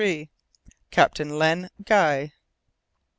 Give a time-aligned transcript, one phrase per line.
[0.89, 2.33] CAPTAIN LEN GUY.